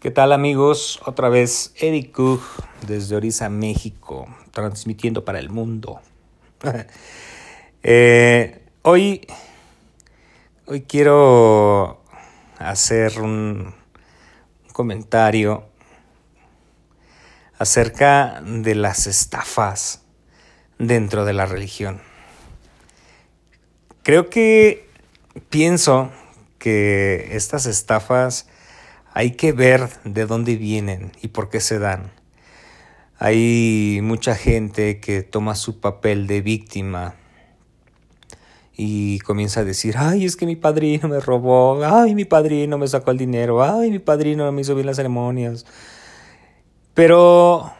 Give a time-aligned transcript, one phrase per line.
[0.00, 0.98] ¿Qué tal amigos?
[1.04, 2.40] Otra vez Eric Cook
[2.86, 6.00] desde Orisa, México, transmitiendo para el mundo.
[7.82, 9.26] Eh, hoy,
[10.66, 12.02] hoy quiero
[12.58, 13.74] hacer un
[14.74, 15.64] comentario
[17.58, 20.02] acerca de las estafas
[20.78, 22.02] dentro de la religión.
[24.02, 24.86] Creo que
[25.48, 26.10] pienso
[26.58, 28.46] que estas estafas
[29.12, 32.12] hay que ver de dónde vienen y por qué se dan.
[33.18, 37.16] Hay mucha gente que toma su papel de víctima
[38.74, 42.88] y comienza a decir, ay, es que mi padrino me robó, ay, mi padrino me
[42.88, 45.66] sacó el dinero, ay, mi padrino no me hizo bien las ceremonias.
[46.94, 47.70] Pero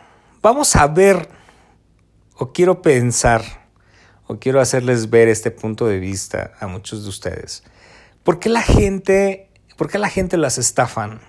[0.43, 1.29] vamos a ver,
[2.37, 3.43] o quiero pensar,
[4.27, 7.63] o quiero hacerles ver este punto de vista a muchos de ustedes.
[8.23, 11.23] ¿Por qué la gente ¿Por qué la gente las estafan?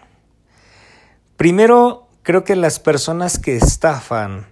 [1.42, 4.46] Primero, creo que las personas que estafan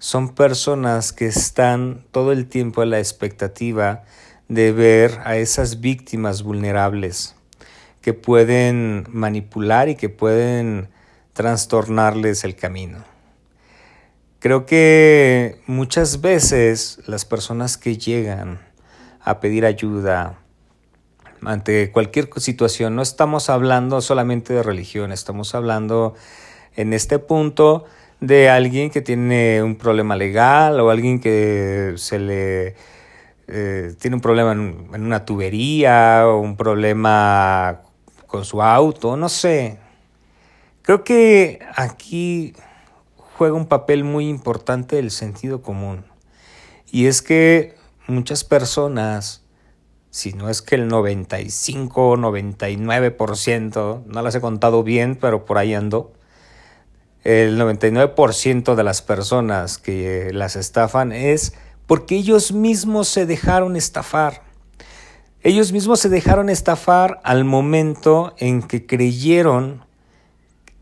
[0.00, 4.02] son personas que están todo el tiempo a la expectativa
[4.48, 7.36] de ver a esas víctimas vulnerables
[8.00, 10.88] que pueden manipular y que pueden
[11.34, 13.04] trastornarles el camino.
[14.40, 18.58] Creo que muchas veces las personas que llegan
[19.20, 20.40] a pedir ayuda,
[21.46, 22.96] ante cualquier situación.
[22.96, 26.14] No estamos hablando solamente de religión, estamos hablando
[26.76, 27.84] en este punto
[28.20, 32.74] de alguien que tiene un problema legal o alguien que se le
[33.46, 37.82] eh, tiene un problema en, en, una tubería o un problema
[38.26, 39.78] con su auto, no sé.
[40.82, 42.54] Creo que aquí
[43.36, 46.04] juega un papel muy importante el sentido común.
[46.90, 47.74] Y es que
[48.06, 49.43] muchas personas
[50.14, 55.58] si no es que el 95 o 99%, no las he contado bien, pero por
[55.58, 56.12] ahí ando,
[57.24, 61.54] el 99% de las personas que las estafan es
[61.88, 64.44] porque ellos mismos se dejaron estafar.
[65.42, 69.84] Ellos mismos se dejaron estafar al momento en que creyeron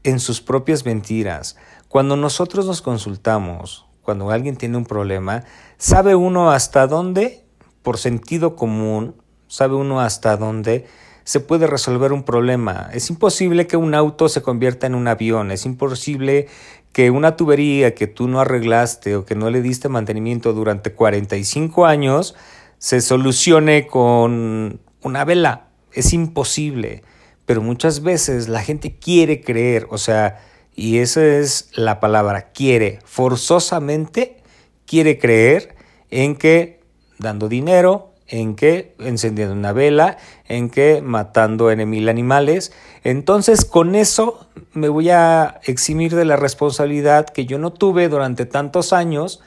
[0.02, 1.56] en sus propias mentiras.
[1.88, 5.44] Cuando nosotros nos consultamos, cuando alguien tiene un problema,
[5.78, 7.46] sabe uno hasta dónde,
[7.82, 9.21] por sentido común,
[9.52, 10.86] sabe uno hasta dónde
[11.24, 12.88] se puede resolver un problema.
[12.94, 16.48] Es imposible que un auto se convierta en un avión, es imposible
[16.92, 21.84] que una tubería que tú no arreglaste o que no le diste mantenimiento durante 45
[21.84, 22.34] años
[22.78, 25.68] se solucione con una vela.
[25.92, 27.02] Es imposible.
[27.44, 30.40] Pero muchas veces la gente quiere creer, o sea,
[30.74, 34.42] y esa es la palabra, quiere, forzosamente
[34.86, 35.76] quiere creer
[36.10, 36.80] en que
[37.18, 40.16] dando dinero, en que encendiendo una vela,
[40.48, 42.72] en que matando mil animales.
[43.04, 48.46] Entonces con eso me voy a eximir de la responsabilidad que yo no tuve durante
[48.46, 49.42] tantos años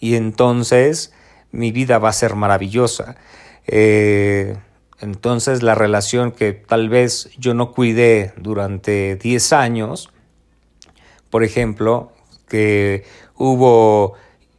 [0.00, 1.12] y entonces
[1.52, 3.16] mi vida va a ser maravillosa.
[3.66, 4.56] Eh,
[5.00, 10.08] entonces la relación que tal vez yo no cuidé durante 10 años,
[11.28, 12.12] por ejemplo,
[12.48, 13.04] que
[13.36, 14.14] hubo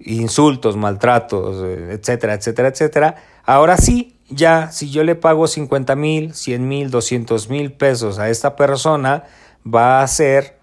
[0.06, 6.68] insultos, maltratos, etcétera, etcétera, etcétera, Ahora sí, ya si yo le pago 50 mil, 100
[6.68, 9.24] mil, 200 mil pesos a esta persona,
[9.66, 10.58] va a hacer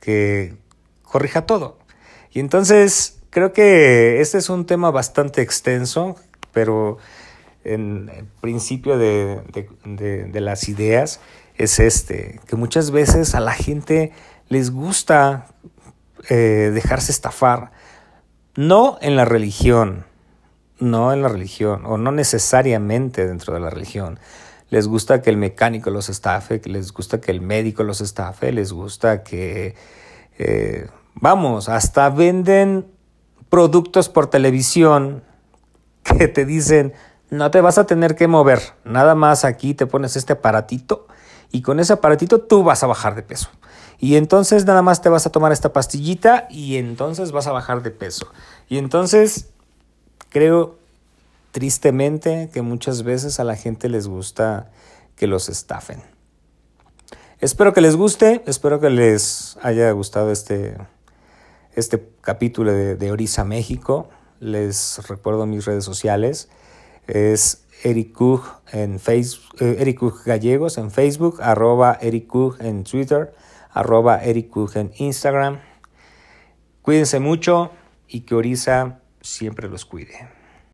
[0.00, 0.54] que
[1.02, 1.78] corrija todo.
[2.30, 6.16] Y entonces creo que este es un tema bastante extenso,
[6.52, 6.98] pero
[7.64, 9.40] en el principio de,
[9.84, 11.20] de, las ideas
[11.56, 14.12] es este, que muchas veces a la gente
[14.48, 15.46] les gusta
[16.28, 17.70] eh, dejarse estafar,
[18.54, 20.04] no en la religión,
[20.78, 24.18] no en la religión, o no necesariamente dentro de la religión.
[24.70, 28.72] Les gusta que el mecánico los estafe, les gusta que el médico los estafe, les
[28.72, 29.74] gusta que,
[30.38, 32.86] eh, vamos, hasta venden
[33.48, 35.22] productos por televisión
[36.02, 36.94] que te dicen,
[37.30, 41.06] no te vas a tener que mover, nada más aquí te pones este aparatito
[41.50, 43.50] y con ese aparatito tú vas a bajar de peso.
[44.02, 47.82] Y entonces nada más te vas a tomar esta pastillita y entonces vas a bajar
[47.82, 48.26] de peso.
[48.68, 49.52] Y entonces
[50.32, 50.78] Creo
[51.50, 54.70] tristemente que muchas veces a la gente les gusta
[55.14, 56.00] que los estafen.
[57.38, 60.78] Espero que les guste, espero que les haya gustado este,
[61.74, 64.08] este capítulo de, Orisa México.
[64.40, 66.48] Les recuerdo mis redes sociales.
[67.06, 68.16] Es Eric
[68.72, 73.34] en Facebook, eh, Eric Gallegos en Facebook, arroba Eric en Twitter,
[73.72, 74.50] arroba Eric
[74.96, 75.60] Instagram.
[76.82, 77.70] Cuídense mucho
[78.08, 80.41] y que Orisa siempre los cuide.